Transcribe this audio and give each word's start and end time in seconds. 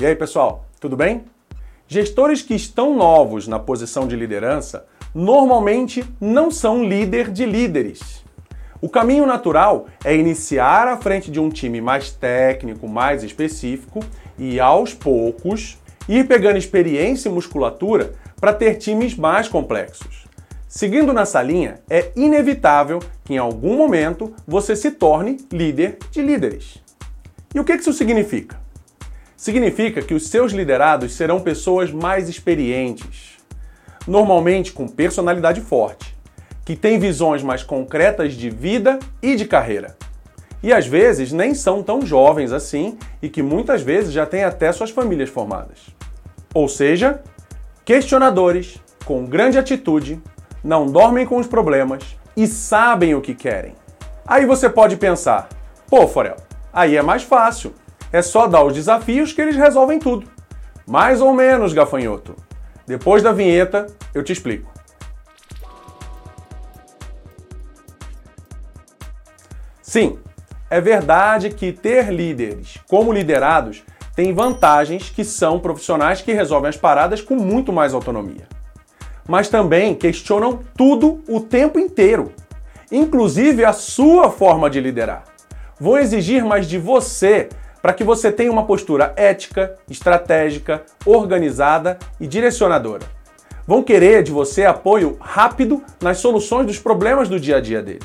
E 0.00 0.06
aí, 0.06 0.14
pessoal, 0.14 0.64
tudo 0.78 0.96
bem? 0.96 1.24
Gestores 1.88 2.40
que 2.40 2.54
estão 2.54 2.94
novos 2.94 3.48
na 3.48 3.58
posição 3.58 4.06
de 4.06 4.14
liderança 4.14 4.86
normalmente 5.12 6.04
não 6.20 6.52
são 6.52 6.84
líder 6.84 7.32
de 7.32 7.44
líderes. 7.44 8.24
O 8.80 8.88
caminho 8.88 9.26
natural 9.26 9.86
é 10.04 10.14
iniciar 10.14 10.86
à 10.86 10.96
frente 10.96 11.32
de 11.32 11.40
um 11.40 11.50
time 11.50 11.80
mais 11.80 12.12
técnico, 12.12 12.86
mais 12.86 13.24
específico 13.24 13.98
e 14.38 14.60
aos 14.60 14.94
poucos 14.94 15.78
ir 16.08 16.28
pegando 16.28 16.58
experiência 16.58 17.28
e 17.28 17.32
musculatura 17.32 18.12
para 18.40 18.52
ter 18.52 18.76
times 18.76 19.16
mais 19.16 19.48
complexos. 19.48 20.28
Seguindo 20.68 21.12
nessa 21.12 21.42
linha, 21.42 21.80
é 21.90 22.12
inevitável 22.14 23.00
que 23.24 23.34
em 23.34 23.38
algum 23.38 23.76
momento 23.76 24.32
você 24.46 24.76
se 24.76 24.92
torne 24.92 25.38
líder 25.52 25.98
de 26.12 26.22
líderes. 26.22 26.80
E 27.52 27.58
o 27.58 27.64
que 27.64 27.72
isso 27.72 27.92
significa? 27.92 28.57
Significa 29.38 30.02
que 30.02 30.14
os 30.14 30.26
seus 30.26 30.50
liderados 30.50 31.14
serão 31.14 31.38
pessoas 31.38 31.92
mais 31.92 32.28
experientes, 32.28 33.38
normalmente 34.04 34.72
com 34.72 34.88
personalidade 34.88 35.60
forte, 35.60 36.12
que 36.64 36.74
têm 36.74 36.98
visões 36.98 37.40
mais 37.40 37.62
concretas 37.62 38.34
de 38.34 38.50
vida 38.50 38.98
e 39.22 39.36
de 39.36 39.44
carreira. 39.44 39.96
E 40.60 40.72
às 40.72 40.88
vezes 40.88 41.30
nem 41.30 41.54
são 41.54 41.84
tão 41.84 42.04
jovens 42.04 42.50
assim 42.50 42.98
e 43.22 43.28
que 43.28 43.40
muitas 43.40 43.80
vezes 43.80 44.12
já 44.12 44.26
têm 44.26 44.42
até 44.42 44.72
suas 44.72 44.90
famílias 44.90 45.30
formadas. 45.30 45.86
Ou 46.52 46.68
seja, 46.68 47.22
questionadores, 47.84 48.82
com 49.04 49.24
grande 49.24 49.56
atitude, 49.56 50.20
não 50.64 50.84
dormem 50.84 51.24
com 51.24 51.36
os 51.36 51.46
problemas 51.46 52.02
e 52.36 52.44
sabem 52.48 53.14
o 53.14 53.20
que 53.20 53.36
querem. 53.36 53.74
Aí 54.26 54.44
você 54.44 54.68
pode 54.68 54.96
pensar: 54.96 55.48
pô, 55.88 56.08
Forel, 56.08 56.38
aí 56.72 56.96
é 56.96 57.02
mais 57.02 57.22
fácil. 57.22 57.72
É 58.12 58.22
só 58.22 58.46
dar 58.46 58.64
os 58.64 58.74
desafios 58.74 59.32
que 59.32 59.40
eles 59.40 59.56
resolvem 59.56 59.98
tudo. 59.98 60.26
Mais 60.86 61.20
ou 61.20 61.34
menos, 61.34 61.72
gafanhoto. 61.72 62.34
Depois 62.86 63.22
da 63.22 63.32
vinheta, 63.32 63.86
eu 64.14 64.22
te 64.22 64.32
explico. 64.32 64.72
Sim, 69.82 70.18
é 70.70 70.80
verdade 70.80 71.50
que 71.50 71.72
ter 71.72 72.12
líderes 72.12 72.78
como 72.88 73.12
liderados 73.12 73.82
tem 74.14 74.34
vantagens 74.34 75.08
que 75.08 75.24
são 75.24 75.60
profissionais 75.60 76.20
que 76.20 76.32
resolvem 76.32 76.68
as 76.68 76.76
paradas 76.76 77.20
com 77.20 77.36
muito 77.36 77.72
mais 77.72 77.94
autonomia. 77.94 78.48
Mas 79.26 79.48
também 79.48 79.94
questionam 79.94 80.60
tudo 80.76 81.22
o 81.28 81.40
tempo 81.40 81.78
inteiro, 81.78 82.32
inclusive 82.90 83.64
a 83.64 83.72
sua 83.72 84.30
forma 84.30 84.68
de 84.68 84.80
liderar. 84.80 85.24
Vão 85.78 85.96
exigir 85.96 86.44
mais 86.44 86.66
de 86.66 86.78
você 86.78 87.48
para 87.88 87.94
que 87.94 88.04
você 88.04 88.30
tenha 88.30 88.52
uma 88.52 88.66
postura 88.66 89.14
ética, 89.16 89.74
estratégica, 89.88 90.82
organizada 91.06 91.98
e 92.20 92.26
direcionadora. 92.26 93.06
Vão 93.66 93.82
querer 93.82 94.22
de 94.22 94.30
você 94.30 94.66
apoio 94.66 95.16
rápido 95.18 95.82
nas 95.98 96.18
soluções 96.18 96.66
dos 96.66 96.78
problemas 96.78 97.30
do 97.30 97.40
dia 97.40 97.56
a 97.56 97.60
dia 97.62 97.80
deles. 97.80 98.04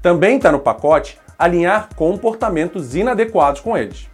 Também 0.00 0.38
está 0.38 0.50
no 0.50 0.58
pacote 0.58 1.18
alinhar 1.38 1.90
comportamentos 1.94 2.96
inadequados 2.96 3.60
com 3.60 3.76
eles. 3.76 4.08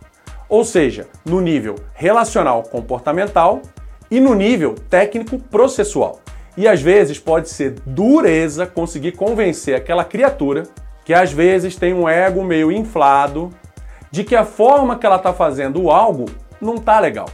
Ou 0.48 0.64
seja, 0.64 1.06
no 1.24 1.40
nível 1.40 1.76
relacional 1.94 2.64
comportamental 2.64 3.62
e 4.10 4.18
no 4.18 4.34
nível 4.34 4.74
técnico 4.90 5.38
processual. 5.38 6.18
E 6.56 6.66
às 6.66 6.82
vezes 6.82 7.20
pode 7.20 7.50
ser 7.50 7.76
dureza 7.86 8.66
conseguir 8.66 9.12
convencer 9.12 9.76
aquela 9.76 10.04
criatura 10.04 10.64
que 11.04 11.14
às 11.14 11.30
vezes 11.30 11.76
tem 11.76 11.94
um 11.94 12.08
ego 12.08 12.42
meio 12.42 12.72
inflado 12.72 13.52
de 14.14 14.22
que 14.22 14.36
a 14.36 14.44
forma 14.44 14.96
que 14.96 15.04
ela 15.04 15.16
está 15.16 15.32
fazendo 15.32 15.90
algo 15.90 16.26
não 16.60 16.78
tá 16.78 17.00
legal. 17.00 17.28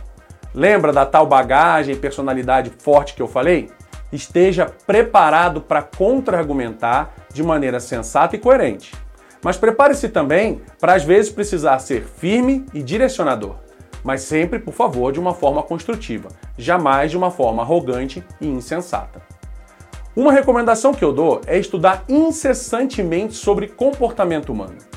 Lembra 0.54 0.94
da 0.94 1.04
tal 1.04 1.26
bagagem 1.26 1.94
e 1.94 1.98
personalidade 1.98 2.70
forte 2.70 3.12
que 3.12 3.20
eu 3.20 3.28
falei? 3.28 3.70
Esteja 4.10 4.64
preparado 4.86 5.60
para 5.60 5.82
contra-argumentar 5.82 7.12
de 7.34 7.42
maneira 7.42 7.80
sensata 7.80 8.34
e 8.34 8.38
coerente. 8.38 8.94
Mas 9.44 9.58
prepare-se 9.58 10.08
também 10.08 10.62
para 10.80 10.94
às 10.94 11.04
vezes 11.04 11.30
precisar 11.30 11.78
ser 11.80 12.02
firme 12.02 12.64
e 12.72 12.82
direcionador, 12.82 13.56
mas 14.02 14.22
sempre, 14.22 14.58
por 14.58 14.72
favor, 14.72 15.12
de 15.12 15.20
uma 15.20 15.34
forma 15.34 15.62
construtiva, 15.62 16.28
jamais 16.56 17.10
de 17.10 17.16
uma 17.18 17.30
forma 17.30 17.60
arrogante 17.60 18.24
e 18.40 18.48
insensata. 18.48 19.20
Uma 20.16 20.32
recomendação 20.32 20.94
que 20.94 21.04
eu 21.04 21.12
dou 21.12 21.42
é 21.46 21.58
estudar 21.58 22.04
incessantemente 22.08 23.34
sobre 23.34 23.68
comportamento 23.68 24.50
humano 24.50 24.89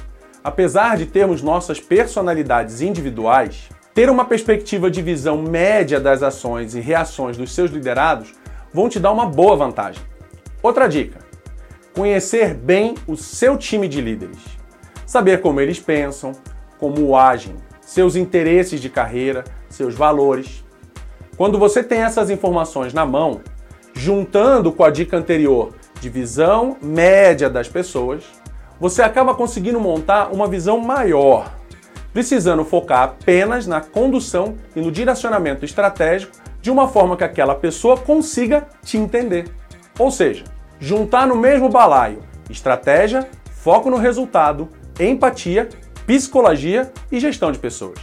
apesar 0.43 0.97
de 0.97 1.05
termos 1.05 1.41
nossas 1.41 1.79
personalidades 1.79 2.81
individuais, 2.81 3.69
ter 3.93 4.09
uma 4.09 4.25
perspectiva 4.25 4.91
de 4.91 5.01
visão 5.01 5.41
média 5.41 5.99
das 5.99 6.21
ações 6.21 6.75
e 6.75 6.79
reações 6.79 7.37
dos 7.37 7.53
seus 7.53 7.71
liderados 7.71 8.33
vão 8.73 8.89
te 8.89 8.99
dar 8.99 9.11
uma 9.11 9.25
boa 9.25 9.55
vantagem. 9.55 10.01
Outra 10.61 10.87
dica: 10.87 11.19
conhecer 11.95 12.53
bem 12.53 12.95
o 13.07 13.15
seu 13.15 13.57
time 13.57 13.87
de 13.87 14.01
líderes. 14.01 14.39
Saber 15.05 15.41
como 15.41 15.61
eles 15.61 15.79
pensam, 15.79 16.31
como 16.79 17.15
agem, 17.15 17.55
seus 17.81 18.15
interesses 18.15 18.81
de 18.81 18.89
carreira, 18.89 19.43
seus 19.69 19.93
valores. 19.93 20.63
Quando 21.37 21.59
você 21.59 21.83
tem 21.83 22.01
essas 22.01 22.29
informações 22.29 22.93
na 22.93 23.05
mão, 23.05 23.41
juntando 23.93 24.71
com 24.71 24.83
a 24.83 24.89
dica 24.89 25.15
anterior 25.15 25.73
de 26.01 26.09
visão 26.09 26.77
média 26.81 27.49
das 27.49 27.67
pessoas, 27.67 28.23
você 28.83 29.01
acaba 29.01 29.33
conseguindo 29.33 29.79
montar 29.79 30.33
uma 30.33 30.45
visão 30.45 30.77
maior, 30.77 31.55
precisando 32.11 32.65
focar 32.65 33.03
apenas 33.03 33.65
na 33.65 33.79
condução 33.79 34.57
e 34.75 34.81
no 34.81 34.91
direcionamento 34.91 35.63
estratégico 35.63 36.35
de 36.61 36.69
uma 36.69 36.89
forma 36.89 37.15
que 37.15 37.23
aquela 37.23 37.55
pessoa 37.55 37.95
consiga 37.95 38.67
te 38.83 38.97
entender. 38.97 39.49
Ou 39.97 40.11
seja, 40.11 40.43
juntar 40.81 41.25
no 41.25 41.33
mesmo 41.37 41.69
balaio 41.69 42.19
estratégia, 42.49 43.25
foco 43.53 43.89
no 43.89 43.95
resultado, 43.95 44.67
empatia, 44.99 45.69
psicologia 46.05 46.91
e 47.09 47.21
gestão 47.21 47.53
de 47.53 47.59
pessoas. 47.59 47.99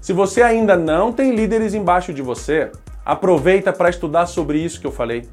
Se 0.00 0.14
você 0.14 0.40
ainda 0.40 0.74
não 0.74 1.12
tem 1.12 1.34
líderes 1.34 1.74
embaixo 1.74 2.14
de 2.14 2.22
você, 2.22 2.72
aproveita 3.04 3.74
para 3.74 3.90
estudar 3.90 4.24
sobre 4.24 4.58
isso 4.58 4.80
que 4.80 4.86
eu 4.86 4.90
falei. 4.92 5.28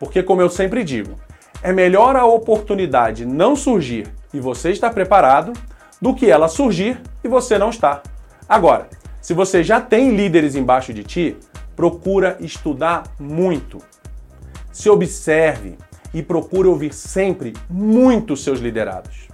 Porque, 0.00 0.20
como 0.20 0.42
eu 0.42 0.50
sempre 0.50 0.82
digo, 0.82 1.14
é 1.62 1.72
melhor 1.72 2.16
a 2.16 2.24
oportunidade 2.24 3.24
não 3.24 3.54
surgir 3.54 4.08
e 4.34 4.40
você 4.40 4.70
está 4.70 4.90
preparado 4.90 5.52
do 6.00 6.14
que 6.14 6.28
ela 6.28 6.48
surgir 6.48 7.00
e 7.22 7.28
você 7.28 7.56
não 7.56 7.70
está. 7.70 8.02
Agora, 8.48 8.88
se 9.20 9.32
você 9.32 9.62
já 9.62 9.80
tem 9.80 10.16
líderes 10.16 10.56
embaixo 10.56 10.92
de 10.92 11.04
ti, 11.04 11.36
procura 11.76 12.36
estudar 12.40 13.04
muito. 13.18 13.78
Se 14.72 14.90
observe 14.90 15.78
e 16.12 16.22
procure 16.22 16.66
ouvir 16.66 16.92
sempre 16.92 17.52
muito 17.70 18.36
seus 18.36 18.58
liderados. 18.58 19.28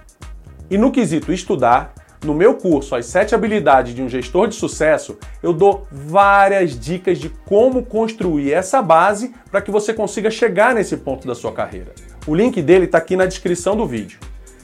E 0.69 0.77
no 0.77 0.91
quesito 0.91 1.33
estudar, 1.33 1.93
no 2.23 2.33
meu 2.33 2.53
curso 2.55 2.95
As 2.95 3.05
7 3.07 3.33
Habilidades 3.33 3.95
de 3.95 4.03
um 4.03 4.09
Gestor 4.09 4.47
de 4.47 4.55
Sucesso, 4.55 5.17
eu 5.41 5.53
dou 5.53 5.87
várias 5.91 6.77
dicas 6.77 7.17
de 7.17 7.29
como 7.29 7.83
construir 7.83 8.53
essa 8.53 8.81
base 8.81 9.33
para 9.49 9.61
que 9.61 9.71
você 9.71 9.93
consiga 9.93 10.29
chegar 10.29 10.75
nesse 10.75 10.97
ponto 10.97 11.27
da 11.27 11.33
sua 11.33 11.51
carreira. 11.51 11.93
O 12.29 12.35
link 12.35 12.61
dele 12.61 12.85
está 12.85 12.99
aqui 12.99 13.15
na 13.15 13.25
descrição 13.25 13.75
do 13.75 13.87
vídeo. 13.87 14.19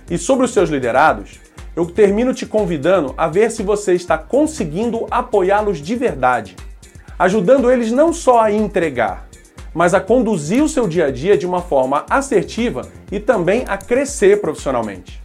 E 0.07 0.19
sobre 0.19 0.45
os 0.45 0.53
seus 0.53 0.69
liderados, 0.69 1.39
eu 1.75 1.87
termino 1.87 2.31
te 2.31 2.45
convidando 2.45 3.15
a 3.17 3.27
ver 3.27 3.49
se 3.49 3.63
você 3.63 3.95
está 3.95 4.19
conseguindo 4.19 5.07
apoiá-los 5.09 5.79
de 5.79 5.95
verdade, 5.95 6.55
ajudando 7.17 7.71
eles 7.71 7.91
não 7.91 8.13
só 8.13 8.39
a 8.41 8.51
entregar, 8.51 9.27
mas 9.73 9.95
a 9.95 9.99
conduzir 9.99 10.63
o 10.63 10.69
seu 10.69 10.87
dia 10.87 11.07
a 11.07 11.11
dia 11.11 11.35
de 11.35 11.47
uma 11.47 11.59
forma 11.59 12.05
assertiva 12.07 12.87
e 13.11 13.19
também 13.19 13.63
a 13.67 13.79
crescer 13.79 14.41
profissionalmente. 14.41 15.19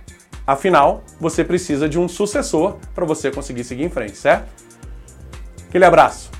Afinal, 0.46 1.04
você 1.20 1.44
precisa 1.44 1.90
de 1.90 1.98
um 1.98 2.08
sucessor 2.08 2.78
para 2.94 3.04
você 3.04 3.30
conseguir 3.30 3.64
seguir 3.64 3.84
em 3.84 3.90
frente, 3.90 4.16
certo? 4.16 4.48
Aquele 5.68 5.84
abraço! 5.84 6.39